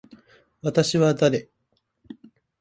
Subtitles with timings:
[0.63, 1.47] 私は誰。